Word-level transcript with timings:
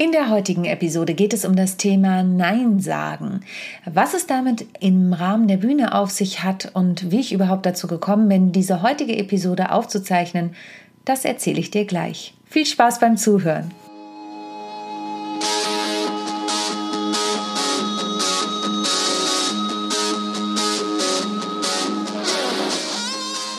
In 0.00 0.12
der 0.12 0.30
heutigen 0.30 0.64
Episode 0.64 1.12
geht 1.12 1.34
es 1.34 1.44
um 1.44 1.54
das 1.54 1.76
Thema 1.76 2.22
Nein 2.22 2.80
sagen. 2.80 3.42
Was 3.84 4.14
es 4.14 4.26
damit 4.26 4.64
im 4.80 5.12
Rahmen 5.12 5.46
der 5.46 5.58
Bühne 5.58 5.94
auf 5.94 6.10
sich 6.10 6.42
hat 6.42 6.70
und 6.72 7.10
wie 7.10 7.20
ich 7.20 7.34
überhaupt 7.34 7.66
dazu 7.66 7.86
gekommen 7.86 8.26
bin, 8.26 8.50
diese 8.50 8.80
heutige 8.80 9.14
Episode 9.18 9.72
aufzuzeichnen, 9.72 10.56
das 11.04 11.26
erzähle 11.26 11.60
ich 11.60 11.70
dir 11.70 11.84
gleich. 11.84 12.32
Viel 12.46 12.64
Spaß 12.64 12.98
beim 12.98 13.18
Zuhören. 13.18 13.72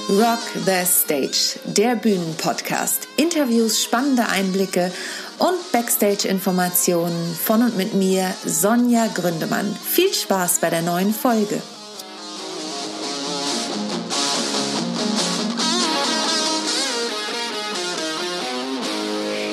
Rock 0.09 0.39
the 0.65 0.85
Stage, 0.85 1.59
der 1.65 1.95
Bühnenpodcast. 1.95 3.07
Interviews, 3.15 3.81
spannende 3.81 4.27
Einblicke 4.27 4.91
und 5.41 5.71
Backstage-Informationen 5.71 7.33
von 7.33 7.63
und 7.63 7.75
mit 7.75 7.95
mir, 7.95 8.31
Sonja 8.45 9.07
Gründemann. 9.07 9.75
Viel 9.75 10.13
Spaß 10.13 10.59
bei 10.59 10.69
der 10.69 10.83
neuen 10.83 11.11
Folge. 11.11 11.59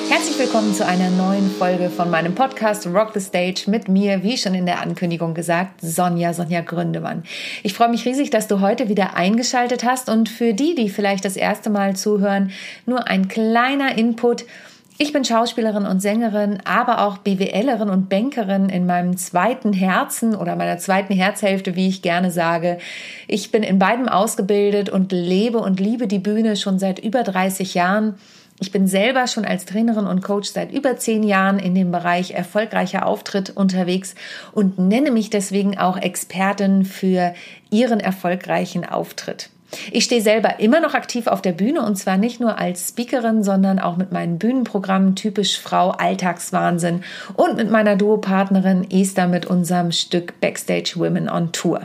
Herzlich 0.09 0.37
willkommen 0.37 0.75
zu 0.75 0.85
einer 0.85 1.09
neuen 1.09 1.49
Folge 1.49 1.89
von 1.89 2.11
meinem 2.11 2.35
Podcast 2.35 2.85
Rock 2.85 3.13
the 3.15 3.19
Stage 3.19 3.63
mit 3.65 3.87
mir, 3.87 4.21
wie 4.21 4.37
schon 4.37 4.53
in 4.53 4.67
der 4.67 4.81
Ankündigung 4.81 5.33
gesagt, 5.33 5.81
Sonja, 5.81 6.35
Sonja 6.35 6.61
Gründemann. 6.61 7.23
Ich 7.63 7.73
freue 7.73 7.89
mich 7.89 8.05
riesig, 8.05 8.29
dass 8.29 8.47
du 8.47 8.59
heute 8.59 8.89
wieder 8.89 9.15
eingeschaltet 9.15 9.83
hast 9.83 10.07
und 10.07 10.29
für 10.29 10.53
die, 10.53 10.75
die 10.75 10.89
vielleicht 10.89 11.25
das 11.25 11.35
erste 11.35 11.71
Mal 11.71 11.95
zuhören, 11.95 12.51
nur 12.85 13.07
ein 13.07 13.27
kleiner 13.27 13.97
Input. 13.97 14.45
Ich 15.01 15.13
bin 15.13 15.23
Schauspielerin 15.23 15.85
und 15.85 16.01
Sängerin, 16.01 16.57
aber 16.65 17.05
auch 17.05 17.19
BWLerin 17.19 17.89
und 17.89 18.09
Bankerin 18.09 18.67
in 18.67 18.85
meinem 18.85 19.15
zweiten 19.15 19.71
Herzen 19.71 20.35
oder 20.35 20.57
meiner 20.57 20.77
zweiten 20.77 21.13
Herzhälfte, 21.13 21.77
wie 21.77 21.87
ich 21.87 22.01
gerne 22.01 22.31
sage. 22.31 22.79
Ich 23.25 23.49
bin 23.49 23.63
in 23.63 23.79
beidem 23.79 24.09
ausgebildet 24.09 24.89
und 24.89 25.13
lebe 25.13 25.59
und 25.59 25.79
liebe 25.79 26.05
die 26.05 26.19
Bühne 26.19 26.57
schon 26.57 26.79
seit 26.79 26.99
über 26.99 27.23
30 27.23 27.75
Jahren. 27.75 28.15
Ich 28.59 28.73
bin 28.73 28.87
selber 28.87 29.27
schon 29.27 29.45
als 29.45 29.63
Trainerin 29.63 30.05
und 30.05 30.21
Coach 30.21 30.49
seit 30.49 30.73
über 30.73 30.97
zehn 30.97 31.23
Jahren 31.23 31.59
in 31.59 31.75
dem 31.75 31.91
Bereich 31.91 32.31
erfolgreicher 32.31 33.05
Auftritt 33.05 33.51
unterwegs 33.55 34.15
und 34.51 34.79
nenne 34.79 35.11
mich 35.11 35.29
deswegen 35.29 35.77
auch 35.77 35.95
Expertin 35.95 36.83
für 36.83 37.33
Ihren 37.71 38.01
erfolgreichen 38.01 38.83
Auftritt. 38.83 39.49
Ich 39.91 40.03
stehe 40.03 40.21
selber 40.21 40.59
immer 40.59 40.79
noch 40.79 40.93
aktiv 40.93 41.27
auf 41.27 41.41
der 41.41 41.51
Bühne 41.51 41.83
und 41.83 41.95
zwar 41.95 42.17
nicht 42.17 42.39
nur 42.39 42.57
als 42.57 42.89
Speakerin, 42.89 43.43
sondern 43.43 43.79
auch 43.79 43.97
mit 43.97 44.11
meinen 44.11 44.39
Bühnenprogrammen 44.39 45.15
Typisch 45.15 45.59
Frau 45.59 45.91
Alltagswahnsinn 45.91 47.03
und 47.35 47.55
mit 47.55 47.69
meiner 47.69 47.95
Duopartnerin 47.95 48.89
Esther 48.89 49.27
mit 49.27 49.45
unserem 49.45 49.91
Stück 49.91 50.39
Backstage 50.39 50.93
Women 50.95 51.29
on 51.29 51.51
Tour. 51.51 51.81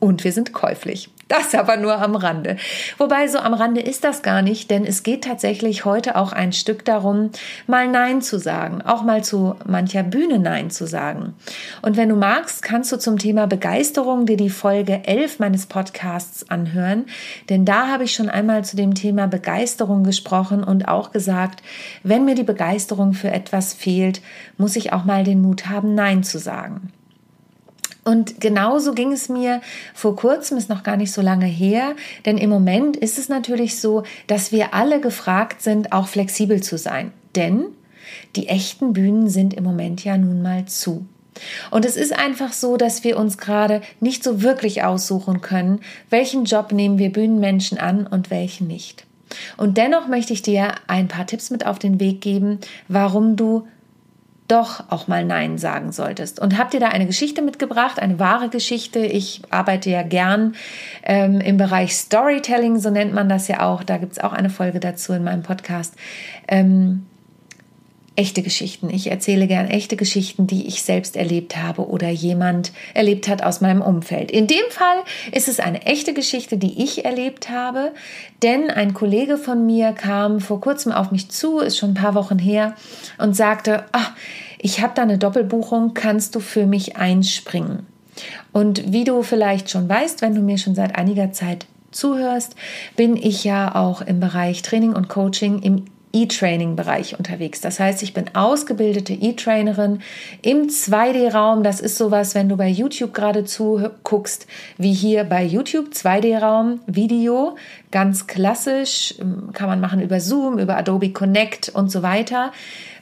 Und 0.00 0.24
wir 0.24 0.32
sind 0.32 0.52
käuflich. 0.52 1.10
Das 1.28 1.54
aber 1.54 1.76
nur 1.76 2.00
am 2.02 2.16
Rande. 2.16 2.56
Wobei 2.98 3.28
so 3.28 3.38
am 3.38 3.54
Rande 3.54 3.80
ist 3.80 4.04
das 4.04 4.22
gar 4.22 4.42
nicht, 4.42 4.70
denn 4.70 4.84
es 4.84 5.02
geht 5.02 5.24
tatsächlich 5.24 5.84
heute 5.84 6.16
auch 6.16 6.32
ein 6.32 6.52
Stück 6.52 6.84
darum, 6.84 7.30
mal 7.66 7.88
Nein 7.88 8.20
zu 8.20 8.38
sagen, 8.38 8.82
auch 8.82 9.02
mal 9.02 9.24
zu 9.24 9.54
mancher 9.66 10.02
Bühne 10.02 10.38
Nein 10.38 10.70
zu 10.70 10.86
sagen. 10.86 11.34
Und 11.80 11.96
wenn 11.96 12.10
du 12.10 12.16
magst, 12.16 12.62
kannst 12.62 12.92
du 12.92 12.98
zum 12.98 13.18
Thema 13.18 13.46
Begeisterung 13.46 14.26
dir 14.26 14.36
die 14.36 14.50
Folge 14.50 15.02
11 15.06 15.38
meines 15.38 15.66
Podcasts 15.66 16.50
anhören, 16.50 17.06
denn 17.48 17.64
da 17.64 17.88
habe 17.88 18.04
ich 18.04 18.12
schon 18.12 18.28
einmal 18.28 18.64
zu 18.64 18.76
dem 18.76 18.94
Thema 18.94 19.26
Begeisterung 19.26 20.04
gesprochen 20.04 20.62
und 20.62 20.88
auch 20.88 21.10
gesagt, 21.10 21.62
wenn 22.02 22.26
mir 22.26 22.34
die 22.34 22.42
Begeisterung 22.42 23.14
für 23.14 23.30
etwas 23.30 23.72
fehlt, 23.72 24.20
muss 24.58 24.76
ich 24.76 24.92
auch 24.92 25.04
mal 25.04 25.24
den 25.24 25.40
Mut 25.40 25.68
haben, 25.68 25.94
Nein 25.94 26.22
zu 26.22 26.38
sagen. 26.38 26.92
Und 28.04 28.40
genauso 28.40 28.92
ging 28.92 29.12
es 29.12 29.28
mir 29.28 29.60
vor 29.94 30.14
kurzem, 30.14 30.58
ist 30.58 30.68
noch 30.68 30.82
gar 30.82 30.96
nicht 30.96 31.12
so 31.12 31.22
lange 31.22 31.46
her, 31.46 31.94
denn 32.26 32.36
im 32.36 32.50
Moment 32.50 32.96
ist 32.96 33.18
es 33.18 33.28
natürlich 33.28 33.80
so, 33.80 34.02
dass 34.26 34.52
wir 34.52 34.74
alle 34.74 35.00
gefragt 35.00 35.62
sind, 35.62 35.92
auch 35.92 36.06
flexibel 36.06 36.62
zu 36.62 36.76
sein. 36.76 37.12
Denn 37.34 37.64
die 38.36 38.48
echten 38.48 38.92
Bühnen 38.92 39.28
sind 39.28 39.54
im 39.54 39.64
Moment 39.64 40.04
ja 40.04 40.18
nun 40.18 40.42
mal 40.42 40.66
zu. 40.66 41.06
Und 41.70 41.84
es 41.84 41.96
ist 41.96 42.12
einfach 42.12 42.52
so, 42.52 42.76
dass 42.76 43.02
wir 43.02 43.18
uns 43.18 43.38
gerade 43.38 43.80
nicht 44.00 44.22
so 44.22 44.42
wirklich 44.42 44.84
aussuchen 44.84 45.40
können, 45.40 45.80
welchen 46.10 46.44
Job 46.44 46.72
nehmen 46.72 46.98
wir 46.98 47.10
Bühnenmenschen 47.10 47.78
an 47.78 48.06
und 48.06 48.30
welchen 48.30 48.68
nicht. 48.68 49.06
Und 49.56 49.78
dennoch 49.78 50.06
möchte 50.06 50.32
ich 50.32 50.42
dir 50.42 50.74
ein 50.86 51.08
paar 51.08 51.26
Tipps 51.26 51.50
mit 51.50 51.66
auf 51.66 51.78
den 51.78 51.98
Weg 51.98 52.20
geben, 52.20 52.60
warum 52.86 53.34
du 53.34 53.66
doch 54.48 54.90
auch 54.90 55.08
mal 55.08 55.24
Nein 55.24 55.56
sagen 55.56 55.90
solltest. 55.90 56.38
Und 56.38 56.58
habt 56.58 56.74
ihr 56.74 56.80
da 56.80 56.88
eine 56.88 57.06
Geschichte 57.06 57.40
mitgebracht, 57.40 57.98
eine 57.98 58.18
wahre 58.18 58.50
Geschichte? 58.50 58.98
Ich 58.98 59.42
arbeite 59.50 59.88
ja 59.88 60.02
gern 60.02 60.54
ähm, 61.02 61.40
im 61.40 61.56
Bereich 61.56 61.96
Storytelling, 61.96 62.78
so 62.78 62.90
nennt 62.90 63.14
man 63.14 63.28
das 63.28 63.48
ja 63.48 63.62
auch. 63.62 63.82
Da 63.82 63.96
gibt 63.96 64.12
es 64.12 64.18
auch 64.18 64.32
eine 64.32 64.50
Folge 64.50 64.80
dazu 64.80 65.14
in 65.14 65.24
meinem 65.24 65.42
Podcast. 65.42 65.94
Ähm, 66.46 67.06
echte 68.16 68.42
Geschichten. 68.42 68.90
Ich 68.90 69.10
erzähle 69.10 69.46
gern 69.46 69.66
echte 69.66 69.96
Geschichten, 69.96 70.46
die 70.46 70.66
ich 70.66 70.82
selbst 70.82 71.16
erlebt 71.16 71.56
habe 71.56 71.88
oder 71.88 72.08
jemand 72.08 72.72
erlebt 72.94 73.28
hat 73.28 73.42
aus 73.42 73.60
meinem 73.60 73.82
Umfeld. 73.82 74.30
In 74.30 74.46
dem 74.46 74.64
Fall 74.70 74.96
ist 75.32 75.48
es 75.48 75.58
eine 75.58 75.84
echte 75.86 76.14
Geschichte, 76.14 76.56
die 76.56 76.82
ich 76.82 77.04
erlebt 77.04 77.50
habe, 77.50 77.92
denn 78.42 78.70
ein 78.70 78.94
Kollege 78.94 79.36
von 79.36 79.66
mir 79.66 79.92
kam 79.92 80.40
vor 80.40 80.60
kurzem 80.60 80.92
auf 80.92 81.10
mich 81.10 81.28
zu, 81.30 81.58
ist 81.58 81.76
schon 81.76 81.90
ein 81.90 81.94
paar 81.94 82.14
Wochen 82.14 82.38
her 82.38 82.74
und 83.18 83.34
sagte, 83.34 83.84
ach, 83.92 84.12
ich 84.58 84.80
habe 84.80 84.92
da 84.94 85.02
eine 85.02 85.18
Doppelbuchung, 85.18 85.94
kannst 85.94 86.34
du 86.34 86.40
für 86.40 86.66
mich 86.66 86.96
einspringen? 86.96 87.86
Und 88.52 88.92
wie 88.92 89.04
du 89.04 89.22
vielleicht 89.22 89.70
schon 89.70 89.88
weißt, 89.88 90.22
wenn 90.22 90.36
du 90.36 90.40
mir 90.40 90.58
schon 90.58 90.76
seit 90.76 90.94
einiger 90.96 91.32
Zeit 91.32 91.66
zuhörst, 91.90 92.54
bin 92.96 93.16
ich 93.16 93.44
ja 93.44 93.74
auch 93.74 94.02
im 94.02 94.20
Bereich 94.20 94.62
Training 94.62 94.92
und 94.92 95.08
Coaching 95.08 95.62
im 95.62 95.84
E-Training-Bereich 96.14 97.18
unterwegs. 97.18 97.60
Das 97.60 97.80
heißt, 97.80 98.02
ich 98.02 98.14
bin 98.14 98.34
ausgebildete 98.34 99.12
E-Trainerin 99.12 100.00
im 100.40 100.68
2D-Raum. 100.68 101.62
Das 101.62 101.80
ist 101.80 101.98
sowas, 101.98 102.34
wenn 102.34 102.48
du 102.48 102.56
bei 102.56 102.68
YouTube 102.68 103.12
gerade 103.12 103.44
zuguckst, 103.44 104.46
wie 104.78 104.92
hier 104.94 105.24
bei 105.24 105.44
YouTube 105.44 105.88
2D-Raum, 105.88 106.80
Video, 106.86 107.56
ganz 107.90 108.26
klassisch, 108.26 109.14
ähm, 109.20 109.50
kann 109.52 109.68
man 109.68 109.80
machen 109.80 110.00
über 110.00 110.20
Zoom, 110.20 110.58
über 110.58 110.76
Adobe 110.76 111.10
Connect 111.10 111.68
und 111.70 111.90
so 111.90 112.02
weiter, 112.02 112.52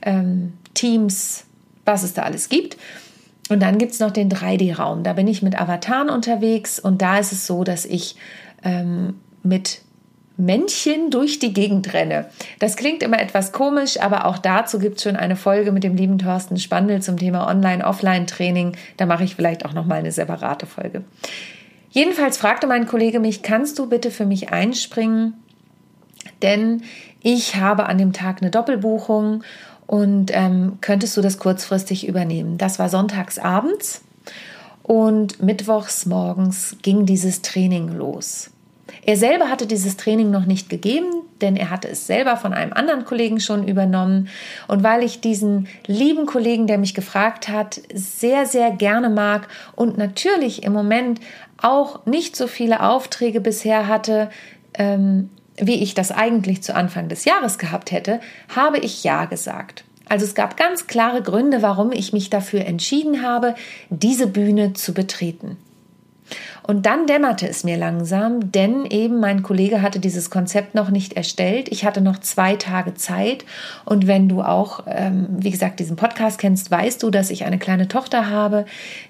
ähm, 0.00 0.54
Teams, 0.74 1.44
was 1.84 2.02
es 2.02 2.14
da 2.14 2.22
alles 2.22 2.48
gibt. 2.48 2.78
Und 3.50 3.60
dann 3.60 3.76
gibt 3.76 3.92
es 3.92 4.00
noch 4.00 4.10
den 4.10 4.30
3D-Raum. 4.30 5.02
Da 5.02 5.12
bin 5.12 5.28
ich 5.28 5.42
mit 5.42 5.60
Avataren 5.60 6.08
unterwegs 6.08 6.80
und 6.80 7.02
da 7.02 7.18
ist 7.18 7.32
es 7.32 7.46
so, 7.46 7.64
dass 7.64 7.84
ich 7.84 8.16
ähm, 8.64 9.20
mit 9.42 9.82
Männchen 10.36 11.10
durch 11.10 11.38
die 11.38 11.52
Gegend 11.52 11.92
renne. 11.92 12.26
Das 12.58 12.76
klingt 12.76 13.02
immer 13.02 13.20
etwas 13.20 13.52
komisch, 13.52 14.00
aber 14.00 14.26
auch 14.26 14.38
dazu 14.38 14.78
gibt 14.78 14.96
es 14.96 15.02
schon 15.02 15.16
eine 15.16 15.36
Folge 15.36 15.72
mit 15.72 15.84
dem 15.84 15.96
lieben 15.96 16.18
Thorsten 16.18 16.56
Spandl 16.56 17.02
zum 17.02 17.18
Thema 17.18 17.48
Online-Offline-Training. 17.48 18.76
Da 18.96 19.06
mache 19.06 19.24
ich 19.24 19.36
vielleicht 19.36 19.64
auch 19.64 19.72
nochmal 19.72 19.98
eine 19.98 20.12
separate 20.12 20.66
Folge. 20.66 21.04
Jedenfalls 21.90 22.38
fragte 22.38 22.66
mein 22.66 22.86
Kollege 22.86 23.20
mich, 23.20 23.42
kannst 23.42 23.78
du 23.78 23.88
bitte 23.88 24.10
für 24.10 24.24
mich 24.24 24.50
einspringen? 24.50 25.34
Denn 26.40 26.82
ich 27.20 27.56
habe 27.56 27.86
an 27.86 27.98
dem 27.98 28.12
Tag 28.12 28.40
eine 28.40 28.50
Doppelbuchung 28.50 29.44
und 29.86 30.30
ähm, 30.32 30.78
könntest 30.80 31.16
du 31.16 31.20
das 31.20 31.38
kurzfristig 31.38 32.08
übernehmen? 32.08 32.56
Das 32.56 32.78
war 32.78 32.88
sonntags 32.88 33.38
abends 33.38 34.02
und 34.82 35.42
mittwochs 35.42 36.06
morgens 36.06 36.76
ging 36.82 37.06
dieses 37.06 37.42
Training 37.42 37.88
los. 37.88 38.50
Er 39.04 39.16
selber 39.16 39.50
hatte 39.50 39.66
dieses 39.66 39.96
Training 39.96 40.30
noch 40.30 40.46
nicht 40.46 40.70
gegeben, 40.70 41.10
denn 41.40 41.56
er 41.56 41.70
hatte 41.70 41.88
es 41.88 42.06
selber 42.06 42.36
von 42.36 42.52
einem 42.52 42.72
anderen 42.72 43.04
Kollegen 43.04 43.40
schon 43.40 43.66
übernommen. 43.66 44.28
Und 44.68 44.84
weil 44.84 45.02
ich 45.02 45.20
diesen 45.20 45.66
lieben 45.86 46.24
Kollegen, 46.24 46.68
der 46.68 46.78
mich 46.78 46.94
gefragt 46.94 47.48
hat, 47.48 47.80
sehr, 47.92 48.46
sehr 48.46 48.70
gerne 48.70 49.10
mag 49.10 49.48
und 49.74 49.98
natürlich 49.98 50.62
im 50.62 50.72
Moment 50.72 51.20
auch 51.60 52.06
nicht 52.06 52.36
so 52.36 52.46
viele 52.46 52.82
Aufträge 52.82 53.40
bisher 53.40 53.88
hatte, 53.88 54.30
ähm, 54.74 55.30
wie 55.56 55.82
ich 55.82 55.94
das 55.94 56.12
eigentlich 56.12 56.62
zu 56.62 56.74
Anfang 56.74 57.08
des 57.08 57.24
Jahres 57.24 57.58
gehabt 57.58 57.90
hätte, 57.90 58.20
habe 58.54 58.78
ich 58.78 59.02
Ja 59.02 59.24
gesagt. 59.24 59.84
Also 60.08 60.24
es 60.24 60.34
gab 60.34 60.56
ganz 60.56 60.86
klare 60.86 61.22
Gründe, 61.22 61.62
warum 61.62 61.90
ich 61.90 62.12
mich 62.12 62.30
dafür 62.30 62.64
entschieden 62.66 63.22
habe, 63.22 63.54
diese 63.90 64.26
Bühne 64.26 64.74
zu 64.74 64.94
betreten. 64.94 65.56
Und 66.62 66.86
dann 66.86 67.06
dämmerte 67.06 67.48
es 67.48 67.64
mir 67.64 67.76
langsam, 67.76 68.52
denn 68.52 68.86
eben 68.86 69.18
mein 69.20 69.42
Kollege 69.42 69.82
hatte 69.82 69.98
dieses 69.98 70.30
Konzept 70.30 70.74
noch 70.74 70.90
nicht 70.90 71.14
erstellt. 71.14 71.68
Ich 71.70 71.84
hatte 71.84 72.00
noch 72.00 72.18
zwei 72.18 72.56
Tage 72.56 72.94
Zeit. 72.94 73.44
Und 73.84 74.06
wenn 74.06 74.28
du 74.28 74.42
auch, 74.42 74.84
ähm, 74.86 75.26
wie 75.30 75.50
gesagt, 75.50 75.80
diesen 75.80 75.96
Podcast 75.96 76.38
kennst, 76.38 76.70
weißt 76.70 77.02
du, 77.02 77.10
dass 77.10 77.30
ich 77.30 77.44
eine 77.44 77.58
kleine 77.58 77.88
Tochter 77.88 78.30
habe, 78.30 78.64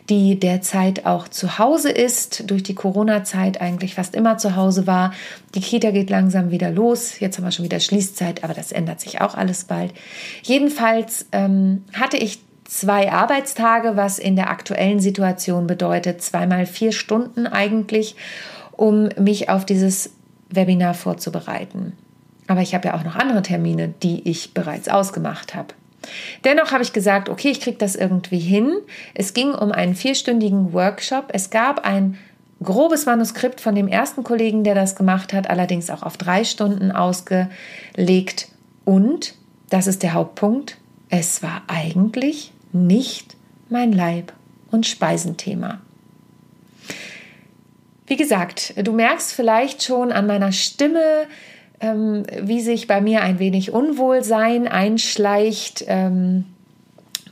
die 0.08 0.38
derzeit 0.38 1.06
auch 1.06 1.28
zu 1.28 1.58
Hause 1.58 1.90
ist, 1.90 2.50
durch 2.50 2.62
die 2.62 2.74
Corona-Zeit 2.74 3.60
eigentlich 3.60 3.94
fast 3.94 4.14
immer 4.14 4.38
zu 4.38 4.56
Hause 4.56 4.86
war. 4.86 5.12
Die 5.54 5.60
Kita 5.60 5.90
geht 5.90 6.10
langsam 6.10 6.50
wieder 6.50 6.70
los. 6.70 7.20
Jetzt 7.20 7.36
haben 7.36 7.44
wir 7.44 7.52
schon 7.52 7.64
wieder 7.64 7.80
Schließzeit, 7.80 8.44
aber 8.44 8.54
das 8.54 8.72
ändert 8.72 9.00
sich 9.00 9.20
auch 9.20 9.34
alles 9.34 9.64
bald. 9.64 9.92
Jedenfalls 10.42 11.26
ähm, 11.32 11.84
hatte 11.92 12.16
ich 12.16 12.40
zwei 12.72 13.12
Arbeitstage, 13.12 13.96
was 13.96 14.18
in 14.18 14.34
der 14.34 14.48
aktuellen 14.48 14.98
Situation 14.98 15.66
bedeutet, 15.66 16.22
zweimal 16.22 16.64
vier 16.64 16.92
Stunden 16.92 17.46
eigentlich, 17.46 18.16
um 18.72 19.10
mich 19.18 19.50
auf 19.50 19.66
dieses 19.66 20.14
Webinar 20.48 20.94
vorzubereiten. 20.94 21.92
Aber 22.46 22.62
ich 22.62 22.74
habe 22.74 22.88
ja 22.88 22.94
auch 22.94 23.04
noch 23.04 23.14
andere 23.14 23.42
Termine, 23.42 23.92
die 24.02 24.26
ich 24.28 24.54
bereits 24.54 24.88
ausgemacht 24.88 25.54
habe. 25.54 25.74
Dennoch 26.44 26.72
habe 26.72 26.82
ich 26.82 26.94
gesagt, 26.94 27.28
okay, 27.28 27.50
ich 27.50 27.60
kriege 27.60 27.76
das 27.76 27.94
irgendwie 27.94 28.40
hin. 28.40 28.72
Es 29.14 29.34
ging 29.34 29.52
um 29.52 29.70
einen 29.70 29.94
vierstündigen 29.94 30.72
Workshop. 30.72 31.26
Es 31.28 31.50
gab 31.50 31.84
ein 31.86 32.18
grobes 32.62 33.04
Manuskript 33.04 33.60
von 33.60 33.74
dem 33.74 33.86
ersten 33.86 34.24
Kollegen, 34.24 34.64
der 34.64 34.74
das 34.74 34.96
gemacht 34.96 35.34
hat, 35.34 35.50
allerdings 35.50 35.90
auch 35.90 36.02
auf 36.02 36.16
drei 36.16 36.42
Stunden 36.44 36.90
ausgelegt. 36.90 38.48
Und, 38.84 39.34
das 39.68 39.86
ist 39.86 40.02
der 40.02 40.14
Hauptpunkt, 40.14 40.78
es 41.10 41.42
war 41.42 41.62
eigentlich 41.68 42.52
nicht 42.72 43.36
mein 43.68 43.92
Leib- 43.92 44.32
und 44.70 44.86
Speisenthema. 44.86 45.80
Wie 48.06 48.16
gesagt, 48.16 48.74
du 48.76 48.92
merkst 48.92 49.32
vielleicht 49.32 49.82
schon 49.82 50.12
an 50.12 50.26
meiner 50.26 50.52
Stimme, 50.52 51.26
ähm, 51.80 52.24
wie 52.40 52.60
sich 52.60 52.86
bei 52.86 53.00
mir 53.00 53.22
ein 53.22 53.38
wenig 53.38 53.72
Unwohlsein 53.72 54.68
einschleicht. 54.68 55.84
Ähm, 55.86 56.44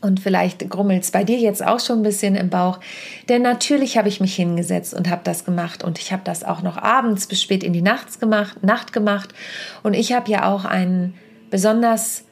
und 0.01 0.21
vielleicht 0.21 0.69
grummelt 0.71 1.03
es 1.03 1.11
bei 1.11 1.25
dir 1.25 1.39
jetzt 1.39 1.65
auch 1.65 1.81
schon 1.81 2.01
ein 2.01 2.03
bisschen 2.03 2.35
im 2.35 2.49
Bauch. 2.49 2.81
Denn 3.29 3.43
natürlich 3.43 3.99
habe 3.99 4.09
ich 4.09 4.21
mich 4.21 4.35
hingesetzt 4.35 4.95
und 4.95 5.11
habe 5.11 5.21
das 5.25 5.45
gemacht. 5.45 5.85
Und 5.85 5.99
ich 5.99 6.13
habe 6.13 6.23
das 6.25 6.43
auch 6.43 6.63
noch 6.63 6.79
abends 6.79 7.27
bis 7.27 7.43
spät 7.43 7.63
in 7.63 7.75
die 7.75 7.83
Nacht 7.83 8.19
gemacht. 8.19 8.63
Nacht 8.63 8.93
gemacht. 8.93 9.35
Und 9.83 9.95
ich 9.95 10.13
habe 10.13 10.31
ja 10.31 10.51
auch 10.51 10.65
einen 10.65 11.15
besonders 11.51 12.25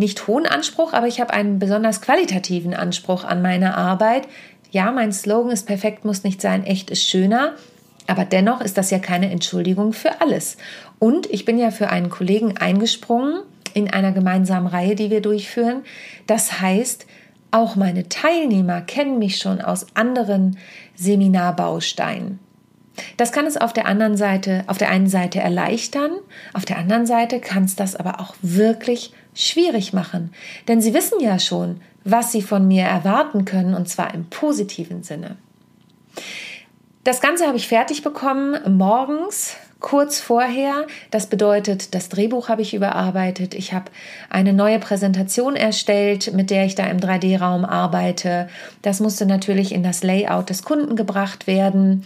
nicht 0.00 0.26
hohen 0.26 0.46
Anspruch, 0.46 0.92
aber 0.92 1.06
ich 1.06 1.20
habe 1.20 1.32
einen 1.32 1.60
besonders 1.60 2.00
qualitativen 2.00 2.74
Anspruch 2.74 3.22
an 3.22 3.42
meine 3.42 3.76
Arbeit. 3.76 4.26
Ja, 4.72 4.90
mein 4.90 5.12
Slogan 5.12 5.52
ist 5.52 5.66
perfekt 5.66 6.04
muss 6.04 6.24
nicht 6.24 6.40
sein, 6.40 6.64
echt 6.64 6.90
ist 6.90 7.08
schöner. 7.08 7.52
Aber 8.08 8.24
dennoch 8.24 8.60
ist 8.60 8.76
das 8.76 8.90
ja 8.90 8.98
keine 8.98 9.30
Entschuldigung 9.30 9.92
für 9.92 10.20
alles. 10.20 10.56
Und 10.98 11.30
ich 11.30 11.44
bin 11.44 11.58
ja 11.58 11.70
für 11.70 11.90
einen 11.90 12.10
Kollegen 12.10 12.56
eingesprungen 12.56 13.42
in 13.72 13.88
einer 13.88 14.10
gemeinsamen 14.10 14.66
Reihe, 14.66 14.96
die 14.96 15.10
wir 15.10 15.20
durchführen. 15.20 15.82
Das 16.26 16.60
heißt, 16.60 17.06
auch 17.52 17.76
meine 17.76 18.08
Teilnehmer 18.08 18.80
kennen 18.80 19.18
mich 19.20 19.38
schon 19.38 19.60
aus 19.60 19.86
anderen 19.94 20.56
Seminarbausteinen. 20.96 22.40
Das 23.16 23.32
kann 23.32 23.46
es 23.46 23.56
auf 23.56 23.72
der 23.72 23.86
anderen 23.86 24.16
Seite, 24.16 24.64
auf 24.66 24.78
der 24.78 24.90
einen 24.90 25.08
Seite 25.08 25.40
erleichtern, 25.40 26.12
auf 26.52 26.64
der 26.64 26.78
anderen 26.78 27.06
Seite 27.06 27.40
kann 27.40 27.64
es 27.64 27.76
das 27.76 27.96
aber 27.96 28.20
auch 28.20 28.34
wirklich 28.42 29.12
schwierig 29.34 29.92
machen, 29.92 30.32
denn 30.68 30.80
sie 30.80 30.94
wissen 30.94 31.20
ja 31.20 31.38
schon, 31.38 31.80
was 32.04 32.32
sie 32.32 32.42
von 32.42 32.66
mir 32.66 32.84
erwarten 32.84 33.44
können 33.44 33.74
und 33.74 33.88
zwar 33.88 34.14
im 34.14 34.26
positiven 34.26 35.02
Sinne. 35.02 35.36
Das 37.04 37.20
Ganze 37.20 37.46
habe 37.46 37.56
ich 37.56 37.68
fertig 37.68 38.02
bekommen 38.02 38.58
morgens, 38.76 39.56
kurz 39.80 40.20
vorher. 40.20 40.86
Das 41.10 41.26
bedeutet, 41.26 41.94
das 41.94 42.08
Drehbuch 42.10 42.48
habe 42.48 42.62
ich 42.62 42.74
überarbeitet. 42.74 43.54
Ich 43.54 43.72
habe 43.72 43.90
eine 44.28 44.52
neue 44.52 44.78
Präsentation 44.78 45.56
erstellt, 45.56 46.32
mit 46.34 46.50
der 46.50 46.66
ich 46.66 46.74
da 46.74 46.84
im 46.86 46.98
3D-Raum 46.98 47.64
arbeite. 47.64 48.48
Das 48.82 49.00
musste 49.00 49.26
natürlich 49.26 49.72
in 49.72 49.82
das 49.82 50.02
Layout 50.02 50.50
des 50.50 50.62
Kunden 50.62 50.96
gebracht 50.96 51.46
werden. 51.46 52.04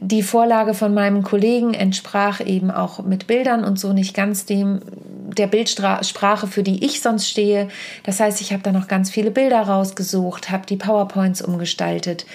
Die 0.00 0.22
Vorlage 0.22 0.74
von 0.74 0.92
meinem 0.92 1.22
Kollegen 1.22 1.72
entsprach 1.72 2.40
eben 2.40 2.70
auch 2.70 3.02
mit 3.04 3.26
Bildern 3.26 3.64
und 3.64 3.78
so 3.78 3.92
nicht 3.92 4.14
ganz 4.14 4.44
dem 4.44 4.80
der 5.36 5.46
Bildsprache, 5.46 6.46
für 6.46 6.62
die 6.62 6.84
ich 6.84 7.00
sonst 7.00 7.28
stehe. 7.28 7.68
Das 8.04 8.20
heißt, 8.20 8.40
ich 8.40 8.52
habe 8.52 8.62
da 8.62 8.72
noch 8.72 8.88
ganz 8.88 9.10
viele 9.10 9.30
Bilder 9.30 9.62
rausgesucht, 9.62 10.50
habe 10.50 10.66
die 10.66 10.76
PowerPoints 10.76 11.42
umgestaltet 11.42 12.26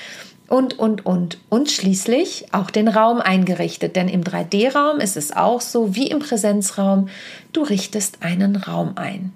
und, 0.48 0.80
und, 0.80 1.06
und. 1.06 1.38
Und 1.50 1.70
schließlich 1.70 2.48
auch 2.52 2.72
den 2.72 2.88
Raum 2.88 3.20
eingerichtet. 3.22 3.96
Denn 3.96 4.10
im 4.10 4.24
3D-Raum 4.24 5.00
ist 5.00 5.18
es 5.18 5.36
auch 5.36 5.62
so 5.62 5.96
wie 5.96 6.08
im 6.08 6.20
Präsenzraum, 6.20 7.10
du 7.54 7.62
richtest 7.62 8.24
einen 8.24 8.56
Raum 8.56 8.94
ein. 8.96 9.34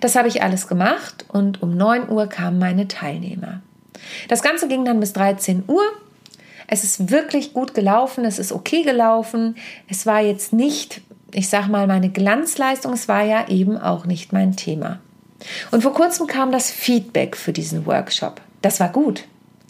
Das 0.00 0.16
habe 0.16 0.28
ich 0.28 0.42
alles 0.42 0.66
gemacht 0.66 1.24
und 1.28 1.62
um 1.62 1.76
9 1.76 2.08
Uhr 2.10 2.26
kamen 2.26 2.58
meine 2.58 2.88
Teilnehmer. 2.88 3.60
Das 4.28 4.42
Ganze 4.42 4.68
ging 4.68 4.84
dann 4.84 5.00
bis 5.00 5.12
13 5.12 5.64
Uhr 5.66 5.82
es 6.72 6.84
ist 6.84 7.10
wirklich 7.10 7.52
gut 7.52 7.74
gelaufen, 7.74 8.24
es 8.24 8.38
ist 8.38 8.52
okay 8.52 8.82
gelaufen. 8.82 9.56
Es 9.88 10.06
war 10.06 10.20
jetzt 10.20 10.52
nicht, 10.52 11.00
ich 11.32 11.48
sag 11.48 11.66
mal, 11.66 11.88
meine 11.88 12.10
Glanzleistung, 12.10 12.92
es 12.92 13.08
war 13.08 13.24
ja 13.24 13.48
eben 13.48 13.76
auch 13.76 14.06
nicht 14.06 14.32
mein 14.32 14.54
Thema. 14.54 15.00
Und 15.72 15.82
vor 15.82 15.92
kurzem 15.92 16.28
kam 16.28 16.52
das 16.52 16.70
Feedback 16.70 17.36
für 17.36 17.52
diesen 17.52 17.86
Workshop. 17.86 18.40
Das 18.62 18.78
war 18.78 18.90
gut, 18.90 19.24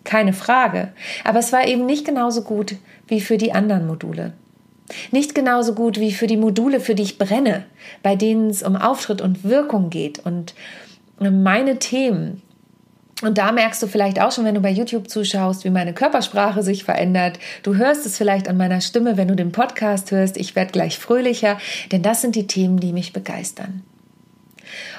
keine 0.04 0.34
Frage. 0.34 0.92
Aber 1.24 1.38
es 1.38 1.52
war 1.52 1.66
eben 1.66 1.86
nicht 1.86 2.04
genauso 2.04 2.42
gut 2.42 2.74
wie 3.08 3.22
für 3.22 3.38
die 3.38 3.52
anderen 3.52 3.86
Module. 3.86 4.34
Nicht 5.10 5.34
genauso 5.34 5.74
gut 5.74 5.98
wie 6.00 6.12
für 6.12 6.26
die 6.26 6.36
Module, 6.36 6.80
für 6.80 6.94
die 6.94 7.04
ich 7.04 7.16
brenne, 7.16 7.64
bei 8.02 8.14
denen 8.14 8.50
es 8.50 8.62
um 8.62 8.76
Auftritt 8.76 9.22
und 9.22 9.42
Wirkung 9.42 9.88
geht 9.88 10.18
und 10.18 10.54
meine 11.18 11.78
Themen, 11.78 12.42
und 13.22 13.36
da 13.36 13.52
merkst 13.52 13.82
du 13.82 13.86
vielleicht 13.86 14.20
auch 14.20 14.32
schon, 14.32 14.44
wenn 14.44 14.54
du 14.54 14.60
bei 14.60 14.70
YouTube 14.70 15.10
zuschaust, 15.10 15.64
wie 15.64 15.70
meine 15.70 15.92
Körpersprache 15.92 16.62
sich 16.62 16.84
verändert. 16.84 17.38
Du 17.62 17.76
hörst 17.76 18.06
es 18.06 18.16
vielleicht 18.16 18.48
an 18.48 18.56
meiner 18.56 18.80
Stimme, 18.80 19.16
wenn 19.16 19.28
du 19.28 19.36
den 19.36 19.52
Podcast 19.52 20.10
hörst. 20.10 20.36
Ich 20.38 20.56
werde 20.56 20.72
gleich 20.72 20.98
fröhlicher, 20.98 21.58
denn 21.92 22.02
das 22.02 22.22
sind 22.22 22.34
die 22.34 22.46
Themen, 22.46 22.80
die 22.80 22.92
mich 22.92 23.12
begeistern. 23.12 23.82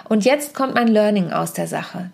Und 0.08 0.26
jetzt 0.26 0.54
kommt 0.54 0.76
mein 0.76 0.88
Learning 0.88 1.32
aus 1.32 1.54
der 1.54 1.68
Sache. 1.68 2.12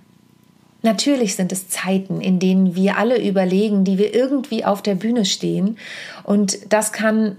Natürlich 0.82 1.36
sind 1.36 1.52
es 1.52 1.68
Zeiten, 1.68 2.22
in 2.22 2.40
denen 2.40 2.76
wir 2.76 2.98
alle 2.98 3.22
überlegen, 3.22 3.84
die 3.84 3.98
wir 3.98 4.14
irgendwie 4.14 4.64
auf 4.64 4.82
der 4.82 4.96
Bühne 4.96 5.26
stehen. 5.26 5.78
Und 6.24 6.72
das 6.72 6.92
kann 6.92 7.38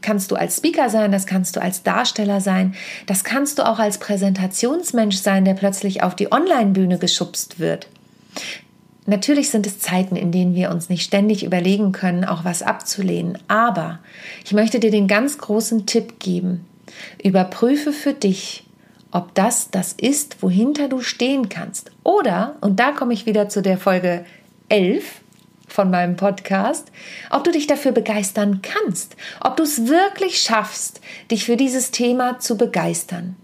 kannst 0.00 0.30
du 0.30 0.36
als 0.36 0.58
Speaker 0.58 0.90
sein, 0.90 1.10
das 1.10 1.26
kannst 1.26 1.56
du 1.56 1.60
als 1.60 1.82
Darsteller 1.82 2.40
sein, 2.40 2.76
das 3.06 3.24
kannst 3.24 3.58
du 3.58 3.66
auch 3.66 3.80
als 3.80 3.98
Präsentationsmensch 3.98 5.16
sein, 5.16 5.44
der 5.44 5.54
plötzlich 5.54 6.04
auf 6.04 6.14
die 6.14 6.30
Online-Bühne 6.30 6.98
geschubst 6.98 7.58
wird. 7.58 7.88
Natürlich 9.06 9.48
sind 9.48 9.66
es 9.66 9.78
Zeiten, 9.78 10.16
in 10.16 10.32
denen 10.32 10.54
wir 10.54 10.70
uns 10.70 10.90
nicht 10.90 11.02
ständig 11.02 11.42
überlegen 11.42 11.92
können, 11.92 12.26
auch 12.26 12.44
was 12.44 12.62
abzulehnen. 12.62 13.38
Aber 13.48 14.00
ich 14.44 14.52
möchte 14.52 14.80
dir 14.80 14.90
den 14.90 15.08
ganz 15.08 15.38
großen 15.38 15.86
Tipp 15.86 16.18
geben. 16.18 16.66
Überprüfe 17.22 17.94
für 17.94 18.12
dich, 18.12 18.66
ob 19.10 19.34
das 19.34 19.70
das 19.70 19.94
ist, 19.94 20.42
wohinter 20.42 20.88
du 20.88 21.00
stehen 21.00 21.48
kannst. 21.48 21.90
Oder, 22.04 22.56
und 22.60 22.80
da 22.80 22.92
komme 22.92 23.14
ich 23.14 23.24
wieder 23.24 23.48
zu 23.48 23.62
der 23.62 23.78
Folge 23.78 24.26
11 24.68 25.22
von 25.68 25.90
meinem 25.90 26.16
Podcast, 26.16 26.92
ob 27.30 27.44
du 27.44 27.50
dich 27.50 27.66
dafür 27.66 27.92
begeistern 27.92 28.60
kannst. 28.60 29.16
Ob 29.40 29.56
du 29.56 29.62
es 29.62 29.86
wirklich 29.86 30.38
schaffst, 30.38 31.00
dich 31.30 31.46
für 31.46 31.56
dieses 31.56 31.92
Thema 31.92 32.40
zu 32.40 32.58
begeistern. 32.58 33.36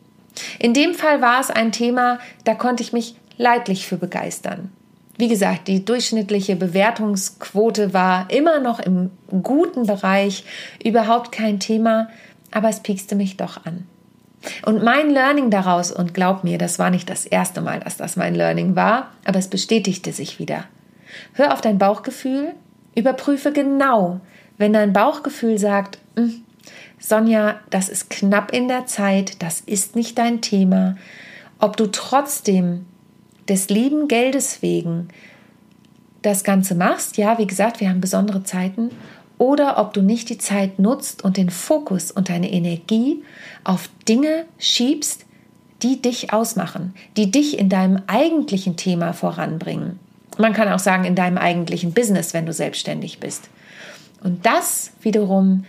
In 0.59 0.75
dem 0.75 0.92
Fall 0.92 1.23
war 1.23 1.40
es 1.40 1.50
ein 1.50 1.73
Thema, 1.73 2.18
da 2.45 2.54
konnte 2.54 2.83
ich 2.83 2.92
mich 2.92 3.16
leidlich 3.38 3.87
für 3.87 3.97
begeistern. 3.97 4.71
Wie 5.16 5.28
gesagt, 5.28 5.68
die 5.68 5.85
durchschnittliche 5.85 6.56
Bewertungsquote 6.56 7.92
war 7.92 8.28
immer 8.30 8.59
noch 8.59 8.80
im 8.80 9.11
guten 9.42 9.87
Bereich, 9.87 10.44
überhaupt 10.83 11.30
kein 11.30 11.61
Thema, 11.61 12.09
aber 12.50 12.68
es 12.68 12.80
piekste 12.80 13.14
mich 13.14 13.37
doch 13.37 13.64
an. 13.64 13.87
Und 14.66 14.83
mein 14.83 15.11
Learning 15.11 15.50
daraus, 15.50 15.90
und 15.92 16.14
glaub 16.14 16.44
mir, 16.44 16.59
das 16.59 16.78
war 16.78 16.90
nicht 16.90 17.09
das 17.09 17.26
erste 17.26 17.61
Mal, 17.61 17.80
dass 17.80 17.97
das 17.97 18.16
mein 18.16 18.35
Learning 18.35 18.76
war, 18.76 19.11
aber 19.25 19.38
es 19.38 19.49
bestätigte 19.49 20.12
sich 20.12 20.38
wieder. 20.38 20.64
Hör 21.35 21.52
auf 21.52 21.61
dein 21.61 21.78
Bauchgefühl, 21.78 22.52
überprüfe 22.94 23.52
genau, 23.52 24.21
wenn 24.59 24.73
dein 24.73 24.92
Bauchgefühl 24.92 25.59
sagt, 25.59 25.99
hm, 26.16 26.42
Sonja, 26.99 27.61
das 27.71 27.88
ist 27.88 28.11
knapp 28.11 28.52
in 28.52 28.68
der 28.68 28.87
Zeit, 28.87 29.42
das 29.42 29.61
ist 29.61 29.94
nicht 29.94 30.18
dein 30.18 30.40
Thema, 30.40 30.97
ob 31.59 31.76
du 31.76 31.87
trotzdem 31.87 32.87
des 33.48 33.68
lieben 33.68 34.08
Geldes 34.08 34.62
wegen 34.62 35.08
das 36.22 36.44
Ganze 36.44 36.74
machst, 36.74 37.16
ja, 37.16 37.38
wie 37.38 37.46
gesagt, 37.46 37.80
wir 37.80 37.90
haben 37.90 38.00
besondere 38.00 38.42
Zeiten, 38.44 38.90
oder 39.36 39.78
ob 39.78 39.92
du 39.92 40.00
nicht 40.00 40.30
die 40.30 40.38
Zeit 40.38 40.78
nutzt 40.78 41.24
und 41.24 41.36
den 41.36 41.50
Fokus 41.50 42.10
und 42.10 42.28
deine 42.28 42.50
Energie 42.50 43.22
auf 43.64 43.90
Dinge 44.08 44.46
schiebst, 44.58 45.26
die 45.82 46.00
dich 46.00 46.32
ausmachen, 46.32 46.94
die 47.16 47.30
dich 47.30 47.58
in 47.58 47.68
deinem 47.68 48.02
eigentlichen 48.06 48.76
Thema 48.76 49.12
voranbringen. 49.12 49.98
Man 50.38 50.52
kann 50.52 50.72
auch 50.72 50.78
sagen, 50.78 51.04
in 51.04 51.14
deinem 51.14 51.36
eigentlichen 51.36 51.92
Business, 51.92 52.32
wenn 52.32 52.46
du 52.46 52.52
selbstständig 52.52 53.20
bist. 53.20 53.50
Und 54.22 54.46
das 54.46 54.92
wiederum 55.02 55.64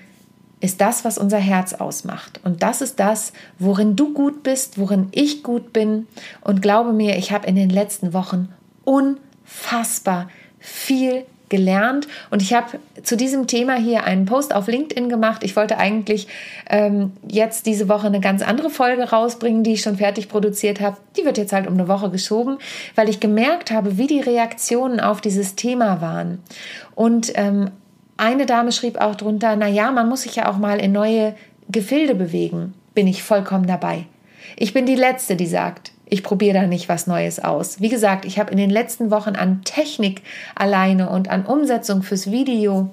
ist 0.62 0.82
das, 0.82 1.06
was 1.06 1.18
unser 1.18 1.38
Herz 1.38 1.74
ausmacht. 1.74 2.40
Und 2.44 2.64
das 2.64 2.82
ist 2.82 3.00
das, 3.00 3.34
worin 3.60 3.96
du 3.96 4.14
gut 4.14 4.44
bist, 4.44 4.80
worin 4.80 5.10
ich 5.12 5.44
gut 5.44 5.74
bin. 5.74 6.08
Und 6.42 6.62
glaube 6.62 6.94
mir, 6.94 7.18
ich 7.18 7.32
habe 7.32 7.48
in 7.48 7.56
den 7.56 7.70
letzten 7.70 8.14
Wochen 8.14 8.50
unfassbar 8.84 10.30
viel 10.60 11.26
gelernt 11.50 12.08
und 12.32 12.42
ich 12.42 12.54
habe 12.54 12.80
zu 13.04 13.16
diesem 13.16 13.48
Thema 13.48 13.76
hier 13.76 14.04
einen 14.04 14.26
Post 14.26 14.54
auf 14.54 14.68
LinkedIn 14.68 15.10
gemacht. 15.10 15.44
Ich 15.44 15.56
wollte 15.56 15.78
eigentlich 15.78 16.28
ähm, 16.70 17.14
jetzt 17.28 17.66
diese 17.66 17.88
Woche 17.88 18.08
eine 18.08 18.20
ganz 18.20 18.42
andere 18.42 18.70
Folge 18.70 19.10
rausbringen, 19.10 19.64
die 19.64 19.74
ich 19.74 19.82
schon 19.82 19.98
fertig 19.98 20.28
produziert 20.28 20.82
habe. 20.82 20.98
Die 21.18 21.26
wird 21.26 21.38
jetzt 21.38 21.54
halt 21.54 21.68
um 21.68 21.74
eine 21.74 21.88
Woche 21.88 22.10
geschoben, 22.10 22.58
weil 22.96 23.10
ich 23.10 23.20
gemerkt 23.20 23.72
habe, 23.72 23.98
wie 23.98 24.08
die 24.08 24.22
Reaktionen 24.22 25.00
auf 25.00 25.22
dieses 25.22 25.56
Thema 25.56 26.02
waren. 26.02 26.40
Und 26.96 27.32
ähm, 27.36 27.70
eine 28.18 28.46
Dame 28.46 28.72
schrieb 28.72 29.00
auch 29.00 29.16
drunter, 29.16 29.56
na 29.56 29.68
ja, 29.68 29.92
man 29.92 30.10
muss 30.10 30.24
sich 30.24 30.36
ja 30.36 30.50
auch 30.50 30.58
mal 30.58 30.80
in 30.80 30.92
neue 30.92 31.36
Gefilde 31.70 32.16
bewegen. 32.16 32.74
Bin 32.94 33.08
ich 33.08 33.24
vollkommen 33.24 33.68
dabei. 33.68 34.06
Ich 34.56 34.74
bin 34.74 34.86
die 34.86 34.96
Letzte, 34.96 35.36
die 35.36 35.48
sagt, 35.48 35.92
ich 36.08 36.24
probiere 36.24 36.62
da 36.62 36.68
nicht 36.68 36.88
was 36.88 37.08
Neues 37.08 37.44
aus. 37.44 37.82
Wie 37.82 37.90
gesagt, 37.90 38.26
ich 38.26 38.40
habe 38.40 38.52
in 38.52 38.58
den 38.58 38.70
letzten 38.70 39.12
Wochen 39.12 39.36
an 39.36 39.64
Technik 39.64 40.22
alleine 40.54 41.10
und 41.10 41.30
an 41.30 41.46
Umsetzung 41.46 42.04
fürs 42.04 42.32
Video 42.32 42.92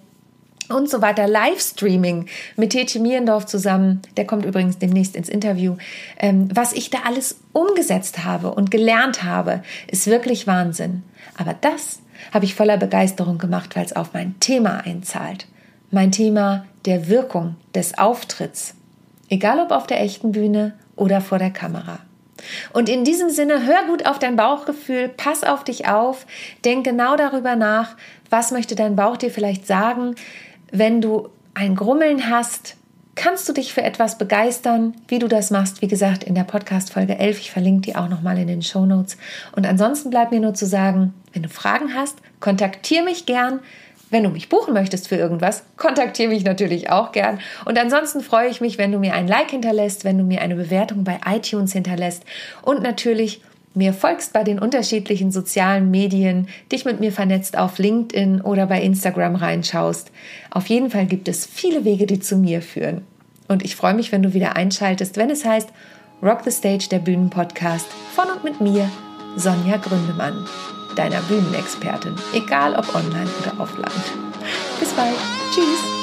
und 0.68 0.88
so 0.88 1.02
weiter, 1.02 1.28
Livestreaming 1.28 2.26
mit 2.56 2.70
Tetje 2.70 3.00
Mierendorf 3.00 3.46
zusammen, 3.46 4.00
der 4.16 4.26
kommt 4.26 4.44
übrigens 4.44 4.78
demnächst 4.78 5.16
ins 5.16 5.28
Interview, 5.28 5.76
ähm, 6.18 6.48
was 6.52 6.72
ich 6.72 6.90
da 6.90 6.98
alles 7.04 7.40
umgesetzt 7.52 8.24
habe 8.24 8.52
und 8.52 8.70
gelernt 8.70 9.22
habe, 9.22 9.62
ist 9.88 10.06
wirklich 10.06 10.46
Wahnsinn. 10.46 11.02
Aber 11.36 11.54
das 11.60 12.00
habe 12.32 12.44
ich 12.44 12.54
voller 12.54 12.76
Begeisterung 12.76 13.38
gemacht, 13.38 13.76
weil 13.76 13.84
es 13.84 13.96
auf 13.96 14.12
mein 14.12 14.38
Thema 14.40 14.78
einzahlt. 14.84 15.46
Mein 15.90 16.12
Thema 16.12 16.64
der 16.84 17.08
Wirkung 17.08 17.56
des 17.74 17.98
Auftritts. 17.98 18.74
Egal 19.28 19.60
ob 19.60 19.70
auf 19.70 19.86
der 19.86 20.00
echten 20.00 20.32
Bühne 20.32 20.74
oder 20.96 21.20
vor 21.20 21.38
der 21.38 21.50
Kamera. 21.50 22.00
Und 22.72 22.88
in 22.88 23.04
diesem 23.04 23.30
Sinne, 23.30 23.66
hör 23.66 23.86
gut 23.86 24.06
auf 24.06 24.18
dein 24.18 24.36
Bauchgefühl, 24.36 25.08
pass 25.08 25.44
auf 25.44 25.64
dich 25.64 25.88
auf, 25.88 26.26
denk 26.64 26.84
genau 26.84 27.16
darüber 27.16 27.56
nach, 27.56 27.96
was 28.30 28.50
möchte 28.50 28.74
dein 28.74 28.96
Bauch 28.96 29.16
dir 29.16 29.30
vielleicht 29.30 29.66
sagen, 29.66 30.14
wenn 30.70 31.00
du 31.00 31.28
ein 31.54 31.76
Grummeln 31.76 32.30
hast, 32.30 32.76
kannst 33.14 33.48
du 33.48 33.52
dich 33.52 33.72
für 33.72 33.82
etwas 33.82 34.18
begeistern, 34.18 34.94
wie 35.08 35.18
du 35.18 35.28
das 35.28 35.50
machst, 35.50 35.82
wie 35.82 35.88
gesagt, 35.88 36.24
in 36.24 36.34
der 36.34 36.44
Podcast 36.44 36.92
Folge 36.92 37.18
11. 37.18 37.40
Ich 37.40 37.50
verlinke 37.50 37.82
die 37.82 37.96
auch 37.96 38.08
nochmal 38.08 38.38
in 38.38 38.46
den 38.46 38.62
Show 38.62 38.86
Notes. 38.86 39.16
Und 39.54 39.66
ansonsten 39.66 40.10
bleibt 40.10 40.32
mir 40.32 40.40
nur 40.40 40.54
zu 40.54 40.66
sagen, 40.66 41.12
wenn 41.32 41.42
du 41.42 41.48
Fragen 41.48 41.94
hast, 41.94 42.18
kontaktiere 42.40 43.04
mich 43.04 43.26
gern. 43.26 43.60
Wenn 44.10 44.24
du 44.24 44.28
mich 44.28 44.50
buchen 44.50 44.74
möchtest 44.74 45.08
für 45.08 45.16
irgendwas, 45.16 45.62
kontaktiere 45.78 46.28
mich 46.28 46.44
natürlich 46.44 46.90
auch 46.90 47.12
gern. 47.12 47.40
Und 47.64 47.78
ansonsten 47.78 48.20
freue 48.20 48.48
ich 48.48 48.60
mich, 48.60 48.76
wenn 48.76 48.92
du 48.92 48.98
mir 48.98 49.14
ein 49.14 49.26
Like 49.26 49.50
hinterlässt, 49.50 50.04
wenn 50.04 50.18
du 50.18 50.24
mir 50.24 50.42
eine 50.42 50.54
Bewertung 50.54 51.02
bei 51.02 51.18
iTunes 51.26 51.72
hinterlässt 51.72 52.24
und 52.60 52.82
natürlich 52.82 53.40
mir 53.74 53.92
folgst 53.92 54.32
bei 54.32 54.44
den 54.44 54.58
unterschiedlichen 54.58 55.30
sozialen 55.30 55.90
Medien, 55.90 56.48
dich 56.70 56.84
mit 56.84 57.00
mir 57.00 57.12
vernetzt 57.12 57.56
auf 57.56 57.78
LinkedIn 57.78 58.40
oder 58.40 58.66
bei 58.66 58.82
Instagram 58.82 59.36
reinschaust. 59.36 60.10
Auf 60.50 60.66
jeden 60.66 60.90
Fall 60.90 61.06
gibt 61.06 61.28
es 61.28 61.46
viele 61.46 61.84
Wege, 61.84 62.06
die 62.06 62.20
zu 62.20 62.36
mir 62.36 62.62
führen. 62.62 63.02
Und 63.48 63.64
ich 63.64 63.76
freue 63.76 63.94
mich, 63.94 64.12
wenn 64.12 64.22
du 64.22 64.34
wieder 64.34 64.56
einschaltest, 64.56 65.16
wenn 65.16 65.30
es 65.30 65.44
heißt 65.44 65.70
Rock 66.22 66.42
the 66.44 66.50
Stage, 66.50 66.88
der 66.90 67.00
Bühnenpodcast 67.00 67.86
von 68.14 68.30
und 68.30 68.44
mit 68.44 68.60
mir, 68.60 68.88
Sonja 69.36 69.76
Gründemann 69.78 70.46
deiner 70.96 71.20
Bühnenexpertin, 71.22 72.14
egal 72.34 72.74
ob 72.74 72.94
online 72.94 73.30
oder 73.40 73.60
offline. 73.60 74.02
Bis 74.78 74.92
bald. 74.92 75.16
Tschüss. 75.52 76.01